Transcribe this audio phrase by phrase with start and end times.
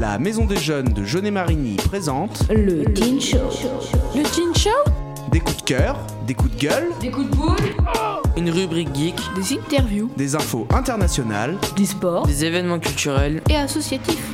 [0.00, 3.36] La Maison des Jeunes de Jeunet-Marigny présente Le Teen Show.
[4.16, 4.70] Le Teen Show
[5.30, 7.56] des coups de cœur, des coups de gueule, Des coups de boule
[8.38, 11.58] Une rubrique geek, Des interviews des infos internationales.
[11.76, 13.42] Du sport des événements culturels.
[13.50, 14.32] et associatifs.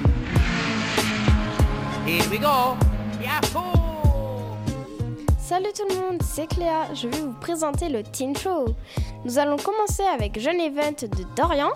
[5.38, 6.86] Salut tout le monde, c'est Cléa.
[6.94, 8.66] Je vais vous présenter le Teen Show.
[9.24, 11.70] Nous allons commencer avec Jeune Event de Dorian,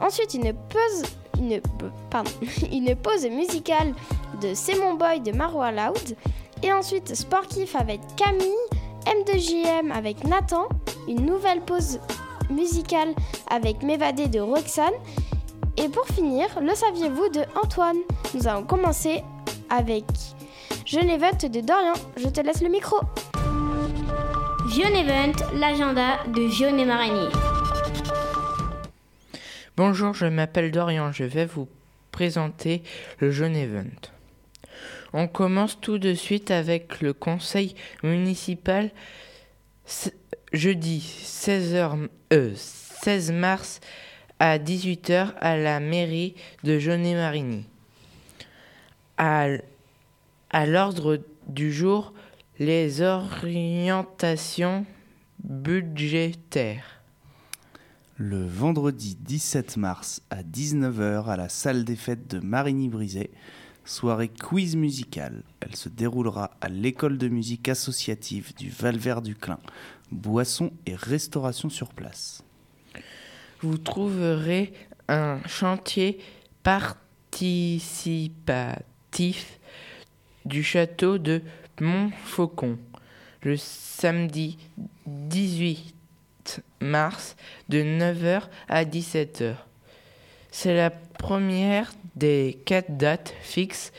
[0.00, 1.02] ensuite une pause,
[1.50, 3.94] une, pause musicale
[4.40, 6.16] de C'est mon boy de Marwa Loud,
[6.62, 8.50] et ensuite Sport Kiff avec Camille,
[9.06, 10.68] M2JM avec Nathan,
[11.08, 11.98] une nouvelle pause
[12.50, 13.14] musicale
[13.50, 14.92] avec M'évader de Roxane,
[15.76, 17.96] et pour finir, le saviez-vous de Antoine?
[18.34, 19.22] Nous allons commencer
[19.70, 20.04] avec
[20.84, 21.94] Jeune Event de Dorian.
[22.16, 22.96] Je te laisse le micro.
[24.68, 27.28] Jeune Event, l'agenda de Jeune Marigny.
[29.78, 31.66] Bonjour, je m'appelle Dorian, je vais vous
[32.10, 32.82] présenter
[33.20, 33.88] le jeune event.
[35.14, 38.90] On commence tout de suite avec le conseil municipal
[40.52, 43.80] jeudi 16h, euh, 16 mars
[44.38, 47.64] à 18h à la mairie de Jaunet-Marigny.
[49.16, 49.46] À,
[50.50, 52.12] à l'ordre du jour,
[52.58, 54.84] les orientations
[55.42, 57.01] budgétaires.
[58.24, 63.32] Le vendredi 17 mars à 19h à la salle des fêtes de Marigny-Brisé,
[63.84, 65.42] soirée quiz musicale.
[65.58, 69.58] Elle se déroulera à l'école de musique associative du Valvert du Clin.
[70.12, 72.44] Boissons et restauration sur place.
[73.60, 74.72] vous trouverez
[75.08, 76.20] un chantier
[76.62, 79.58] participatif
[80.44, 81.42] du château de
[81.80, 82.78] Montfaucon
[83.42, 84.58] le samedi
[85.08, 86.01] 18
[86.80, 87.36] mars
[87.68, 89.54] de 9h à 17h.
[90.50, 93.92] C'est la première des quatre dates fixes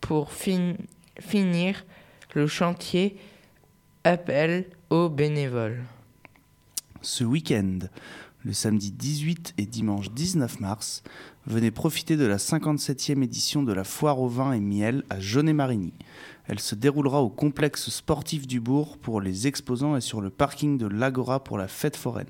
[0.00, 0.74] pour fin-
[1.20, 1.84] finir
[2.34, 3.16] le chantier
[4.04, 5.84] appel aux bénévoles.
[7.02, 7.78] Ce week-end,
[8.44, 11.02] le samedi 18 et dimanche 19 mars,
[11.46, 15.92] venez profiter de la 57e édition de la Foire au vin et miel à Jaunet-Marigny.
[16.46, 20.76] Elle se déroulera au complexe sportif du bourg pour les exposants et sur le parking
[20.76, 22.26] de l'Agora pour la fête foraine.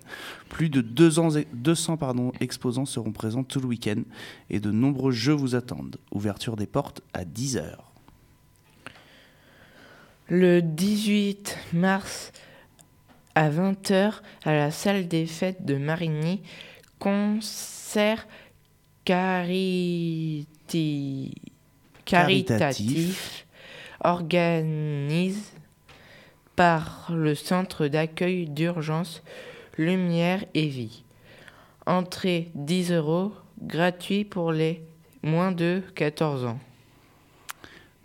[0.49, 4.03] Plus de 200, 200 pardon, exposants seront présents tout le week-end
[4.51, 5.97] et de nombreux jeux vous attendent.
[6.13, 7.77] Ouverture des portes à 10h.
[10.29, 12.33] Le 18 mars
[13.35, 16.43] à 20h à la salle des fêtes de Marigny,
[16.99, 18.27] concert
[22.05, 23.47] caritatif
[24.05, 25.53] organise
[26.57, 29.23] par le centre d'accueil d'urgence
[29.79, 31.05] Lumière et Vie.
[31.87, 34.83] Entrée 10 euros, gratuit pour les
[35.23, 36.59] moins de 14 ans.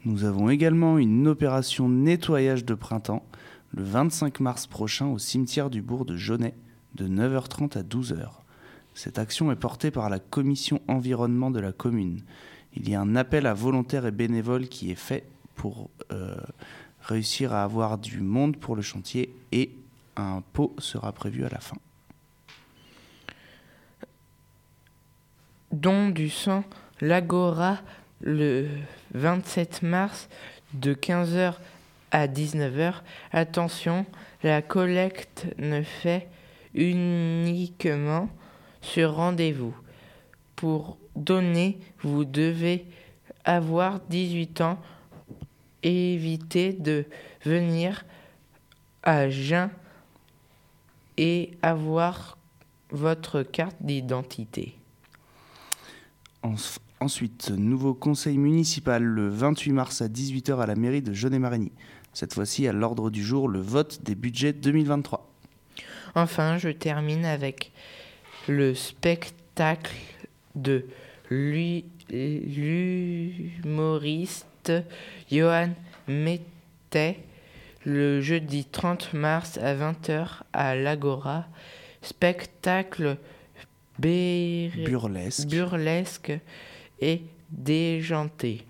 [0.05, 3.25] Nous avons également une opération nettoyage de printemps
[3.73, 6.55] le 25 mars prochain au cimetière du bourg de Jaunet
[6.95, 8.46] de 9h30 à 12h.
[8.97, 12.23] Cette action est portée par la commission environnement de la commune.
[12.75, 16.35] Il y a un appel à volontaires et bénévoles qui est fait pour euh,
[17.01, 19.69] réussir à avoir du monde pour le chantier et
[20.15, 21.77] un pot sera prévu à la fin.
[25.71, 26.63] Don du sang,
[26.99, 27.77] l'Agora,
[28.21, 28.67] le
[29.13, 30.27] 27 mars
[30.73, 31.53] de 15h
[32.09, 32.95] à 19h.
[33.31, 34.07] Attention,
[34.41, 36.27] la collecte ne fait
[36.73, 38.27] uniquement
[38.81, 39.75] sur rendez-vous.
[40.55, 42.85] Pour donner, vous devez
[43.45, 44.79] avoir 18 ans.
[45.83, 47.05] Évitez de
[47.45, 48.05] venir
[49.03, 49.69] à jeun
[51.17, 52.37] et avoir
[52.89, 54.75] votre carte d'identité.
[56.43, 56.55] En-
[56.99, 61.71] Ensuite, nouveau conseil municipal le 28 mars à 18h à la mairie de Jaunet-Marigny.
[62.11, 65.29] Cette fois-ci à l'ordre du jour le vote des budgets 2023.
[66.15, 67.71] Enfin, je termine avec
[68.47, 69.93] le spectacle
[70.55, 70.85] de
[71.29, 71.83] l'hu-
[73.65, 74.71] l'humoriste
[75.31, 75.69] Johan
[76.07, 77.19] Mettet
[77.85, 81.45] le jeudi 30 mars à 20h à l'Agora.
[82.01, 83.17] Spectacle
[85.45, 86.33] burlesque
[87.01, 88.63] et déjanté.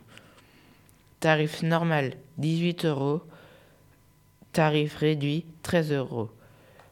[1.20, 3.22] Tarif normal 18 euros.
[4.54, 6.30] Tarif réduit 13 euros.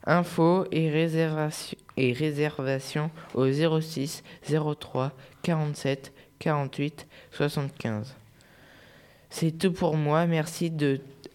[0.05, 4.23] Infos et réservation, et réservation au 06
[4.79, 5.11] 03
[5.41, 8.15] 47 48 75.
[9.29, 10.25] C'est tout pour moi.
[10.27, 10.71] Merci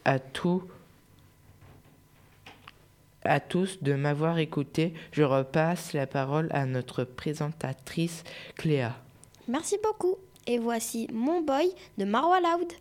[0.04, 0.18] à,
[3.24, 4.94] à tous de m'avoir écouté.
[5.12, 8.24] Je repasse la parole à notre présentatrice
[8.56, 8.96] Cléa.
[9.48, 10.16] Merci beaucoup.
[10.46, 12.72] Et voici Mon Boy de Marwa Loud.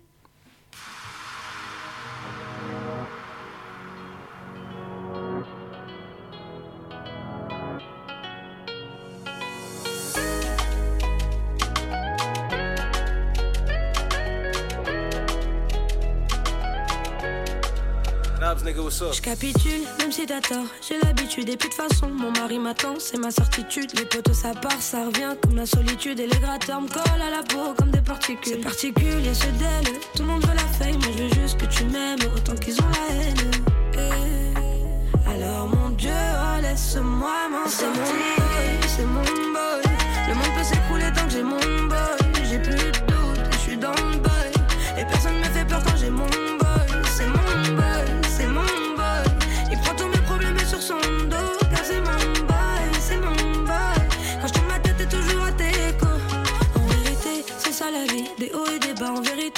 [19.00, 20.66] Je capitule, même si t'as tort.
[20.86, 23.98] J'ai l'habitude et puis de façon, mon mari m'attend, c'est ma certitude.
[23.98, 26.20] Les potes ça part, ça revient comme la solitude.
[26.20, 28.56] Et les gratteurs me collent à la peau comme des particules.
[28.56, 31.00] Ces particules, ce d'elle, tout le monde veut la fame.
[31.00, 33.52] Moi je veux juste que tu m'aimes autant qu'ils ont la haine.
[33.94, 35.30] Eh.
[35.30, 39.82] Alors mon Dieu, oh, laisse-moi m'en C'est mon boy, c'est mon boy.
[40.28, 41.69] Le monde peut s'écrouler tant que j'ai mon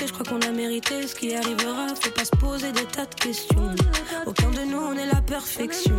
[0.07, 1.87] je crois qu'on a mérité ce qui arrivera.
[1.99, 3.75] Faut pas se poser des tas de questions.
[4.25, 5.95] Aucun de nous, on est la perfection.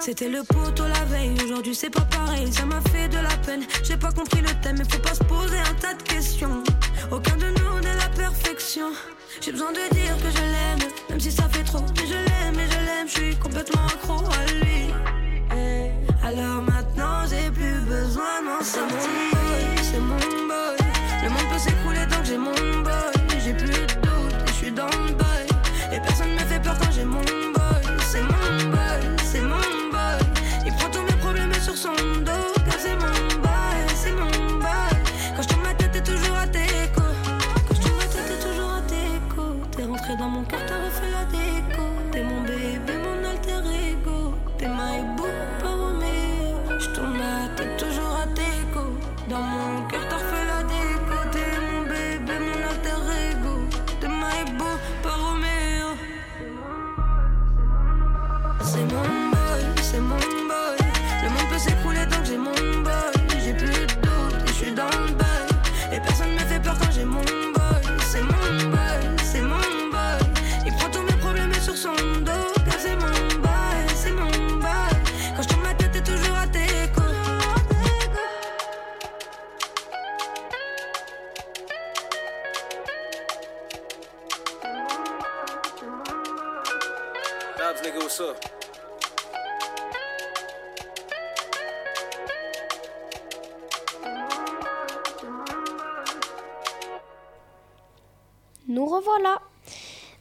[0.00, 1.34] C'était le poteau la veille.
[1.44, 2.52] Aujourd'hui, c'est pas pareil.
[2.52, 3.62] Ça m'a fait de la peine.
[3.82, 4.76] J'ai pas compris le thème.
[4.78, 6.62] Mais faut pas se poser un tas de questions.
[7.10, 8.90] Aucun de nous, on est la perfection.
[9.40, 11.84] J'ai besoin de dire que je l'aime, même si ça fait trop.
[11.96, 14.92] Mais je l'aime, et je l'aime, je suis complètement accro à lui.
[15.54, 20.76] Eh, Alors maintenant, j'ai plus besoin, non, c'est mon boy, c'est mon boy.
[21.22, 23.17] Le monde peut s'écrouler tant que j'ai mon boy.
[98.66, 99.40] Nous revoilà.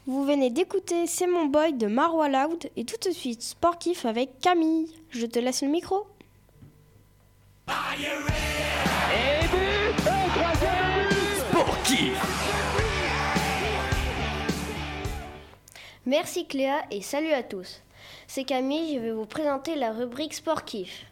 [0.06, 4.40] Vous venez d'écouter C'est mon boy de Marwa Loud et tout de suite sportif avec
[4.42, 4.94] Camille.
[5.10, 6.06] Je te laisse le micro.
[16.06, 17.82] Merci Cléa et salut à tous.
[18.28, 21.06] C'est Camille, je vais vous présenter la rubrique sportif.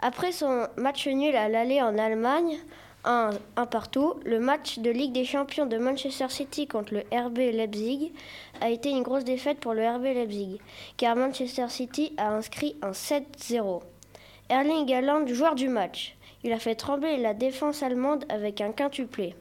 [0.00, 2.58] Après son match nul à l'aller en Allemagne,
[3.04, 3.32] un,
[3.70, 8.12] partout, le match de Ligue des Champions de Manchester City contre le RB Leipzig
[8.60, 10.58] a été une grosse défaite pour le RB Leipzig,
[10.96, 13.82] car Manchester City a inscrit un 7-0.
[14.48, 19.34] Erling Haaland, joueur du match, il a fait trembler la défense allemande avec un quintuplé.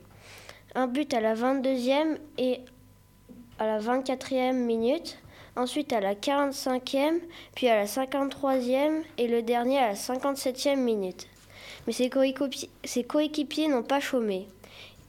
[0.76, 2.62] Un but à la 22e et
[3.60, 5.23] à la 24e minute,
[5.56, 7.20] ensuite à la 45e,
[7.56, 11.28] puis à la 53e et le dernier à la 57e minute.
[11.86, 14.48] Mais ses coéquipiers, n'ont pas chômé.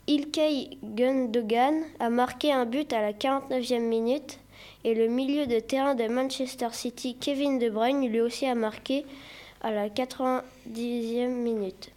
[0.07, 4.39] Ilkay Gundogan a marqué un but à la 49e minute
[4.83, 9.05] et le milieu de terrain de Manchester City, Kevin De Bruyne, lui aussi a marqué
[9.61, 11.89] à la 90e minute.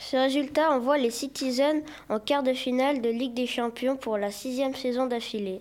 [0.00, 4.30] Ce résultat envoie les Citizens en quart de finale de Ligue des Champions pour la
[4.30, 5.60] sixième saison d'affilée.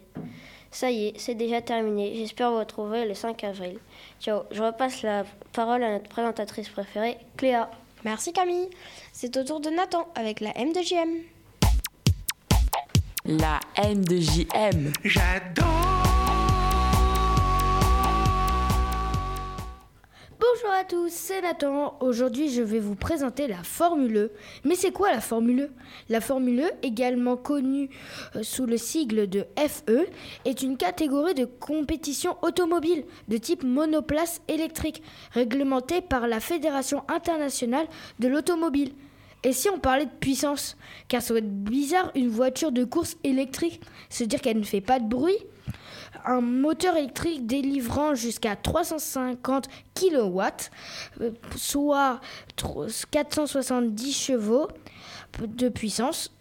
[0.76, 2.16] Ça y est, c'est déjà terminé.
[2.16, 3.78] J'espère vous retrouver le 5 avril.
[4.20, 4.42] Ciao.
[4.52, 7.72] Je repasse la parole à notre présentatrice préférée, Cléa.
[8.04, 8.70] Merci Camille.
[9.14, 11.22] C'est au tour de Nathan avec la M de JM.
[13.26, 14.18] La M de
[20.56, 21.98] Bonjour à tous, c'est Nathan.
[22.00, 24.32] Aujourd'hui, je vais vous présenter la Formule E.
[24.64, 25.72] Mais c'est quoi la Formule E?
[26.08, 27.90] La Formule E, également connue
[28.38, 30.08] euh, sous le sigle de FE,
[30.46, 37.88] est une catégorie de compétition automobile de type monoplace électrique, réglementée par la Fédération internationale
[38.20, 38.94] de l'automobile.
[39.44, 40.78] Et si on parlait de puissance?
[41.10, 44.80] Car ça doit être bizarre une voiture de course électrique, se dire qu'elle ne fait
[44.80, 45.38] pas de bruit?
[46.26, 50.42] Un moteur électrique délivrant jusqu'à 350 kW,
[51.22, 52.22] euh, soit
[53.12, 54.68] 470 chevaux
[55.42, 56.32] de puissance,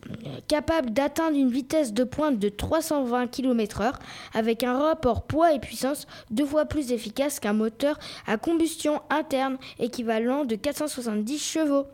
[0.47, 3.95] capable d'atteindre une vitesse de pointe de 320 km/h
[4.35, 9.59] avec un rapport poids et puissance deux fois plus efficace qu'un moteur à combustion interne
[9.79, 11.87] équivalent de 470 chevaux.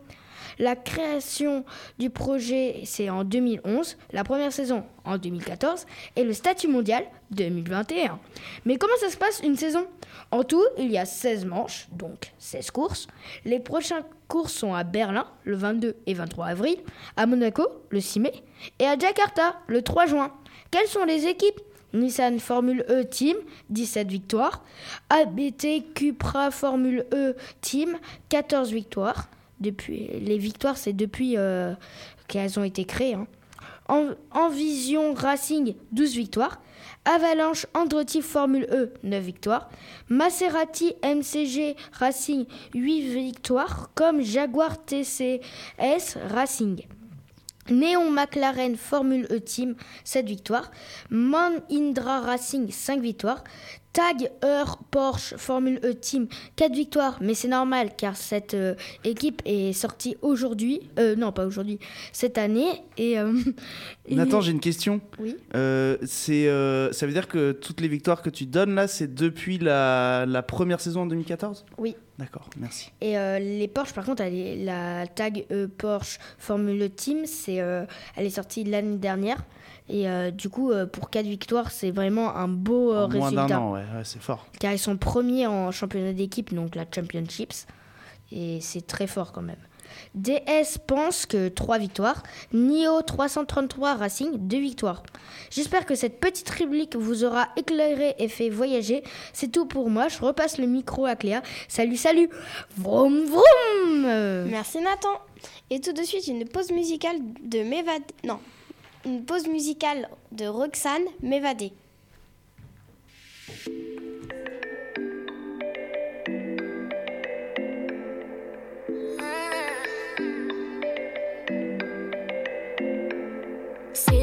[0.59, 1.65] La création
[1.99, 8.19] du projet, c'est en 2011, la première saison en 2014 et le statut mondial 2021.
[8.65, 9.85] Mais comment ça se passe une saison?
[10.31, 13.07] En tout, il y a 16 manches, donc 16 courses.
[13.45, 16.77] Les prochaines courses sont à Berlin le 22 et 23 avril,
[17.17, 18.33] à Monaco le 6 mai
[18.79, 20.31] et à Jakarta le 3 juin.
[20.69, 21.59] Quelles sont les équipes?
[21.93, 23.35] Nissan Formule E Team,
[23.69, 24.63] 17 victoires.
[25.09, 27.97] ABT Cupra Formule E Team,
[28.29, 29.27] 14 victoires
[29.61, 31.73] les victoires, c'est depuis euh,
[32.27, 33.13] qu'elles ont été créées.
[33.13, 33.27] Hein.
[35.15, 36.61] Racing, 12 victoires.
[37.03, 39.69] Avalanche Andretti Formule E, 9 victoires.
[40.09, 43.89] Maserati MCG Racing, 8 victoires.
[43.95, 46.85] Comme Jaguar TCS Racing.
[47.69, 50.71] Néon McLaren Formule E Team, 7 victoires.
[51.09, 53.43] Man Indra Racing, 5 victoires.
[53.93, 59.41] Tag Heur Porsche Formule E Team 4 victoires, mais c'est normal car cette euh, équipe
[59.45, 61.77] est sortie aujourd'hui, euh, non pas aujourd'hui,
[62.13, 62.83] cette année.
[62.97, 63.33] Et, euh,
[64.09, 65.01] Nathan, j'ai une question.
[65.19, 65.35] Oui.
[66.03, 66.45] c'est,
[66.91, 70.41] ça veut dire que toutes les victoires que tu donnes là, c'est depuis la, la
[70.41, 71.95] première saison en 2014 Oui.
[72.21, 72.91] D'accord, merci.
[73.01, 75.45] Et les Porsche, par contre, la Tag
[75.77, 77.87] Porsche Formule Team, c'est, elle
[78.17, 79.43] est sortie l'année dernière.
[79.91, 83.47] Et euh, du coup, euh, pour 4 victoires, c'est vraiment un beau euh, résultat.
[83.47, 84.47] Moins an, ouais, c'est fort.
[84.57, 87.67] Car ils sont premiers en championnat d'équipe, donc la Championships.
[88.31, 89.57] Et c'est très fort quand même.
[90.15, 92.23] DS pense que 3 victoires.
[92.53, 95.03] NIO 333 Racing, 2 victoires.
[95.49, 99.03] J'espère que cette petite rubrique vous aura éclairé et fait voyager.
[99.33, 100.07] C'est tout pour moi.
[100.07, 101.41] Je repasse le micro à Cléa.
[101.67, 102.29] Salut, salut
[102.77, 105.19] Vroom, vroom Merci Nathan.
[105.69, 108.03] Et tout de suite, une pause musicale de Mévad...
[108.23, 108.39] Non,
[109.05, 111.73] une pause musicale de Roxane m'évader.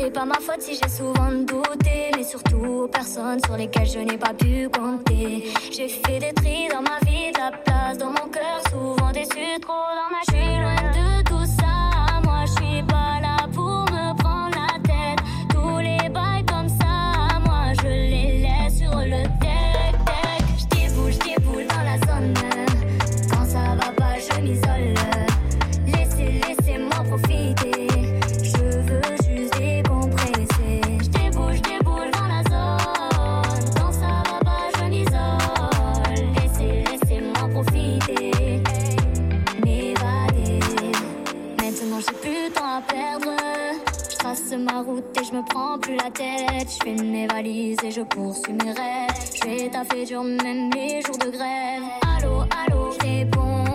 [0.09, 4.17] C'est pas ma faute si j'ai souvent douté, mais surtout personnes sur lesquelles je n'ai
[4.17, 5.53] pas pu compter.
[5.71, 9.61] J'ai fait des tris dans ma vie, de la place dans mon cœur, souvent déçu,
[9.61, 10.23] trop dans ma.
[10.31, 11.18] Je loin de
[46.17, 49.11] Je fais mes valises et je poursuis mes rêves.
[49.35, 51.83] Je vais taffer dur même mes jours de grève.
[52.17, 53.68] Allô, allô, je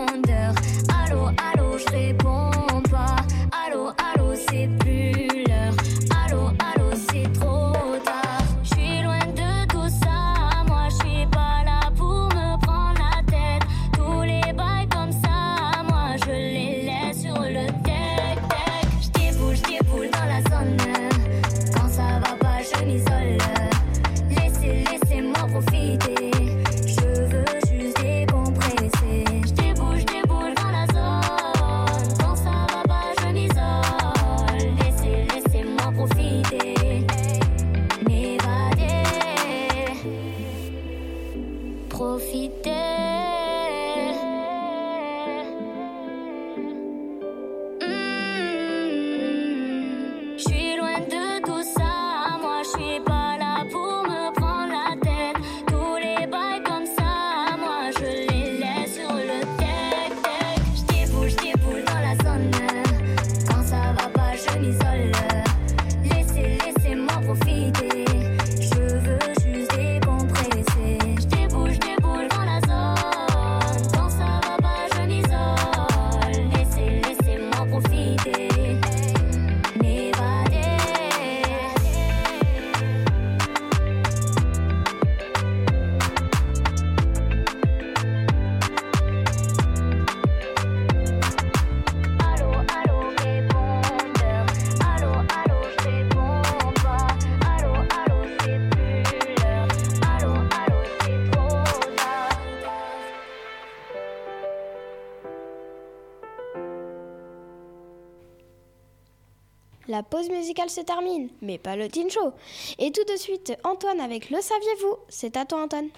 [109.86, 112.32] La pause musicale se termine, mais pas le teen show.
[112.78, 114.96] Et tout de suite, Antoine avec Le Saviez-vous?
[115.08, 115.88] C'est à toi, Antoine.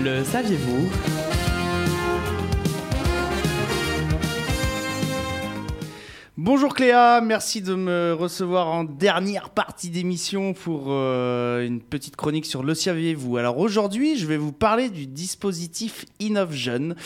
[0.00, 1.13] Le saviez-vous?
[6.44, 12.44] Bonjour Cléa, merci de me recevoir en dernière partie d'émission pour euh, une petite chronique
[12.44, 13.38] sur le saviez-vous.
[13.38, 16.96] Alors aujourd'hui, je vais vous parler du dispositif InnovJeune.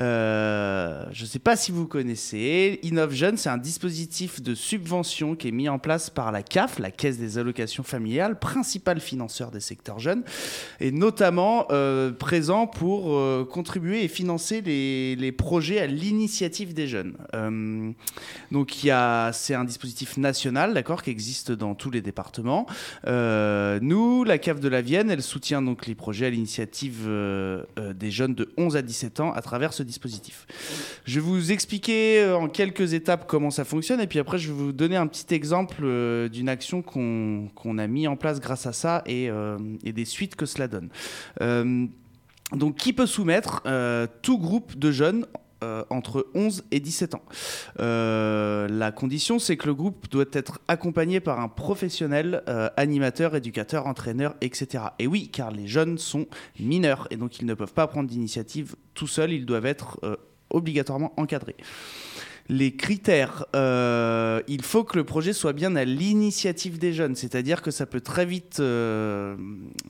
[0.00, 2.78] Euh, je ne sais pas si vous connaissez.
[2.84, 6.90] InnovJeune, c'est un dispositif de subvention qui est mis en place par la CAF, la
[6.90, 10.24] Caisse des allocations familiales, principal financeur des secteurs jeunes,
[10.80, 17.14] et notamment euh, présent pour contribuer et financer les, les projets à l'initiative des jeunes.
[18.52, 18.73] Donc
[19.32, 22.66] c'est un dispositif national, d'accord, qui existe dans tous les départements.
[23.06, 27.62] Euh, nous, la CAF de la Vienne, elle soutient donc les projets à l'initiative euh,
[27.78, 30.46] euh, des jeunes de 11 à 17 ans à travers ce dispositif.
[31.04, 34.54] Je vais vous expliquer en quelques étapes comment ça fonctionne et puis après je vais
[34.54, 35.84] vous donner un petit exemple
[36.30, 39.30] d'une action qu'on a mis en place grâce à ça et,
[39.84, 40.88] des suites que cela donne.
[42.52, 43.62] Donc qui peut soumettre
[44.22, 45.26] Tout groupe de jeunes
[45.64, 47.22] euh, entre 11 et 17 ans.
[47.80, 53.34] Euh, la condition, c'est que le groupe doit être accompagné par un professionnel, euh, animateur,
[53.34, 54.84] éducateur, entraîneur, etc.
[54.98, 56.26] Et oui, car les jeunes sont
[56.60, 59.98] mineurs et donc ils ne peuvent pas prendre d'initiative tout seuls, ils doivent être
[60.50, 61.56] obligatoirement encadrés.
[62.48, 67.70] Les critères, il faut que le projet soit bien à l'initiative des jeunes, c'est-à-dire que
[67.70, 68.62] ça peut très vite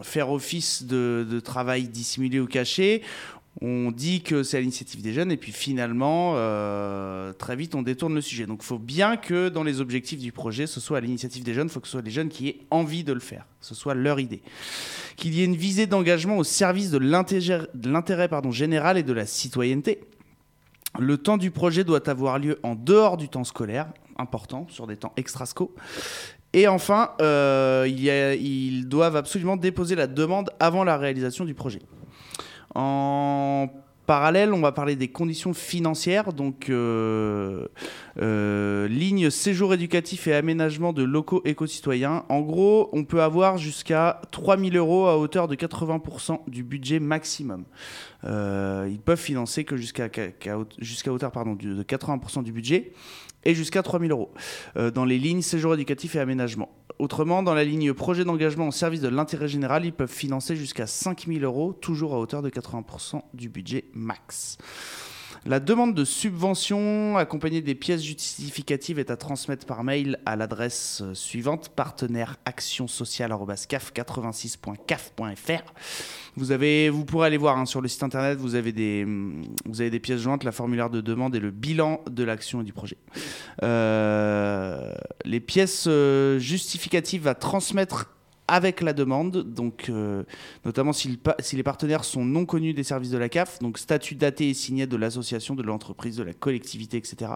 [0.02, 3.02] faire office de travail dissimulé ou caché.
[3.60, 7.82] On dit que c'est à l'initiative des jeunes et puis finalement, euh, très vite, on
[7.82, 8.46] détourne le sujet.
[8.46, 11.54] Donc il faut bien que dans les objectifs du projet, ce soit à l'initiative des
[11.54, 13.74] jeunes, il faut que ce soit les jeunes qui aient envie de le faire, ce
[13.74, 14.42] soit leur idée.
[15.16, 20.00] Qu'il y ait une visée d'engagement au service de l'intérêt général et de la citoyenneté.
[20.98, 23.86] Le temps du projet doit avoir lieu en dehors du temps scolaire,
[24.18, 25.74] important, sur des temps extrasco.
[26.52, 31.82] Et enfin, euh, ils doivent absolument déposer la demande avant la réalisation du projet.
[32.74, 33.68] En
[34.06, 37.66] parallèle, on va parler des conditions financières, donc euh,
[38.20, 42.24] euh, ligne séjour éducatif et aménagement de locaux éco-citoyens.
[42.28, 47.64] En gros, on peut avoir jusqu'à 3000 euros à hauteur de 80% du budget maximum.
[48.24, 52.92] Euh, ils peuvent financer que jusqu'à qu'à- qu'à haute- jusqu'à hauteur de 80% du budget
[53.44, 54.32] et jusqu'à 3000 euros
[54.76, 56.70] euh, dans les lignes séjour éducatif et aménagement.
[56.98, 60.86] Autrement, dans la ligne projet d'engagement au service de l'intérêt général, ils peuvent financer jusqu'à
[60.86, 64.58] 5000 euros, toujours à hauteur de 80% du budget max.
[65.46, 71.02] La demande de subvention accompagnée des pièces justificatives est à transmettre par mail à l'adresse
[71.02, 75.74] euh, suivante partenaire action sociale@caf86.caf.fr.
[76.36, 78.38] Vous pourrez aller voir hein, sur le site internet.
[78.38, 81.50] Vous avez des, hum, vous avez des pièces jointes, la formulaire de demande et le
[81.50, 82.96] bilan de l'action et du projet.
[83.62, 84.94] Euh,
[85.26, 88.13] les pièces euh, justificatives à transmettre
[88.46, 90.22] avec la demande, donc euh,
[90.64, 91.18] notamment si,
[91.52, 94.86] les partenaires sont non connus des services de la CAF, donc statut daté et signé
[94.86, 97.32] de l'association, de l'entreprise, de la collectivité, etc.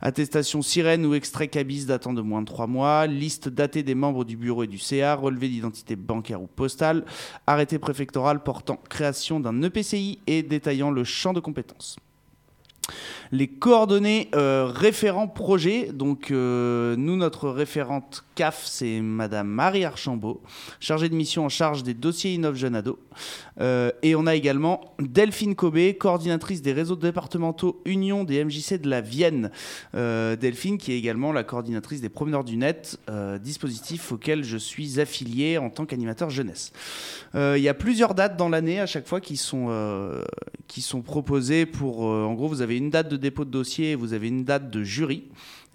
[0.00, 4.24] Attestation sirène ou extrait cabis datant de moins de trois mois, liste datée des membres
[4.24, 7.04] du bureau et du CA, relevé d'identité bancaire ou postale,
[7.46, 11.96] arrêté préfectoral portant création d'un EPCI et détaillant le champ de compétences
[13.32, 15.90] les coordonnées euh, référent projet.
[15.92, 20.42] Donc, euh, nous, notre référente CAF, c'est Madame Marie Archambault,
[20.80, 22.98] chargée de mission en charge des dossiers Innov Jeune Ado.
[23.60, 28.88] Euh, et on a également Delphine Cobé, coordinatrice des réseaux départementaux Union des MJC de
[28.88, 29.50] la Vienne.
[29.94, 32.98] Euh, Delphine, qui est également la coordinatrice des Promeneurs du Net,
[33.40, 36.72] dispositif auquel je suis affilié en tant qu'animateur jeunesse.
[37.34, 39.70] Il y a plusieurs dates dans l'année à chaque fois qui sont,
[40.66, 42.00] qui sont proposées pour.
[42.00, 44.82] en gros, vous avez une date de dépôt de dossier vous avez une date de
[44.82, 45.24] jury.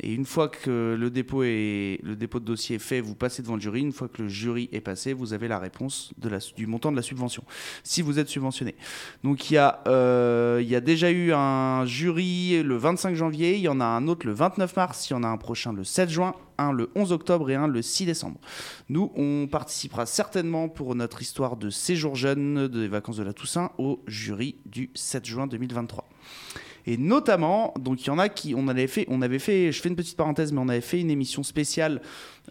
[0.03, 3.43] Et une fois que le dépôt, est, le dépôt de dossier est fait, vous passez
[3.43, 3.81] devant le jury.
[3.81, 6.95] Une fois que le jury est passé, vous avez la réponse de du montant de
[6.95, 7.43] la subvention,
[7.83, 8.75] si vous êtes subventionné.
[9.23, 13.55] Donc il y, a, euh, il y a déjà eu un jury le 25 janvier,
[13.55, 15.73] il y en a un autre le 29 mars, il y en a un prochain
[15.73, 18.39] le 7 juin, un le 11 octobre et un le 6 décembre.
[18.89, 23.71] Nous, on participera certainement pour notre histoire de séjour jeune des vacances de la Toussaint
[23.77, 26.07] au jury du 7 juin 2023.
[26.85, 29.81] Et notamment, donc il y en a qui, on avait fait, on avait fait, je
[29.81, 32.01] fais une petite parenthèse, mais on avait fait une émission spéciale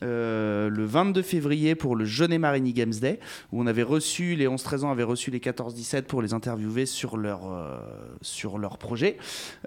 [0.03, 3.21] euh, le 22 février pour le Jeunet Marigny Games Day,
[3.53, 7.17] où on avait reçu, les 11-13 ans avaient reçu les 14-17 pour les interviewer sur
[7.17, 7.79] leur, euh,
[8.23, 9.19] sur leur projet.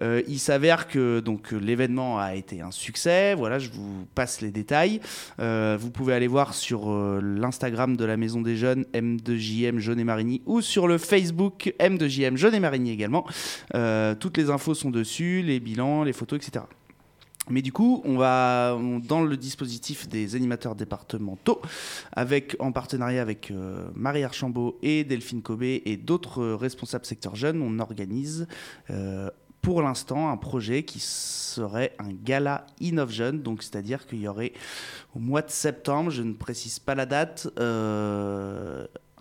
[0.01, 3.35] Euh, il s'avère que donc l'événement a été un succès.
[3.35, 4.99] Voilà, je vous passe les détails.
[5.39, 10.61] Vous pouvez aller voir sur l'Instagram de la Maison des Jeunes M2JM Jeunet Marigny ou
[10.61, 13.25] sur le Facebook M2JM Jeunet Marigny également.
[14.19, 16.65] Toutes les infos sont dessus, les bilans, les photos, etc.
[17.49, 21.61] Mais du coup, on va dans le dispositif des animateurs départementaux,
[22.13, 27.35] avec en partenariat avec euh, Marie Archambault et Delphine Cobé et d'autres euh, responsables secteur
[27.35, 28.47] jeunes, on organise
[28.89, 29.29] euh,
[29.61, 34.53] pour l'instant un projet qui serait un gala Innov Jeune, donc c'est-à-dire qu'il y aurait
[35.13, 37.47] au mois de septembre, je ne précise pas la date,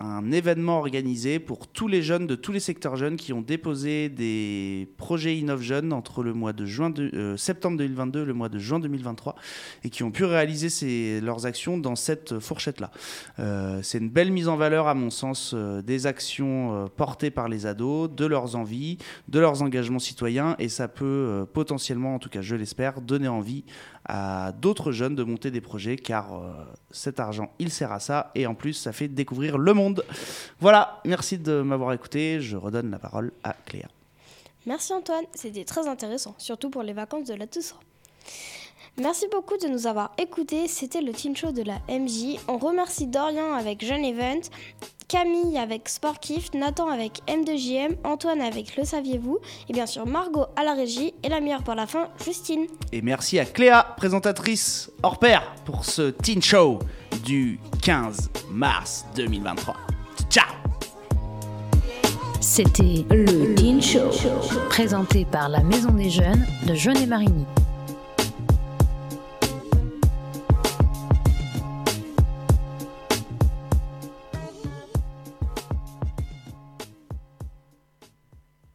[0.03, 4.09] un événement organisé pour tous les jeunes de tous les secteurs jeunes qui ont déposé
[4.09, 8.33] des projets Innov Jeunes entre le mois de juin de, euh, septembre 2022 et le
[8.33, 9.35] mois de juin 2023
[9.83, 12.91] et qui ont pu réaliser leurs actions dans cette fourchette-là.
[13.39, 17.47] Euh, c'est une belle mise en valeur, à mon sens, euh, des actions portées par
[17.47, 18.97] les ados, de leurs envies,
[19.29, 23.63] de leurs engagements citoyens et ça peut potentiellement, en tout cas je l'espère, donner envie
[24.05, 26.41] à d'autres jeunes de monter des projets car
[26.91, 30.03] cet argent, il sert à ça et en plus, ça fait découvrir le monde
[30.59, 32.39] voilà, merci de m'avoir écouté.
[32.41, 33.87] Je redonne la parole à Cléa.
[34.65, 37.75] Merci Antoine, c'était très intéressant, surtout pour les vacances de la Toussaint.
[38.97, 40.67] Merci beaucoup de nous avoir écoutés.
[40.67, 42.39] C'était le Teen Show de la MJ.
[42.47, 44.41] On remercie Dorian avec Jeune Event,
[45.13, 49.37] Camille avec Sportif, Nathan avec M2JM, Antoine avec Le Saviez-vous,
[49.69, 52.65] et bien sûr Margot à la régie, et la meilleure pour la fin, Justine.
[52.91, 56.79] Et merci à Cléa, présentatrice hors pair, pour ce Teen Show
[57.23, 59.75] du 15 mars 2023.
[60.31, 60.45] Ciao
[62.41, 64.09] C'était le Teen Show,
[64.69, 67.45] présenté par la Maison des Jeunes de Jeune et Marigny.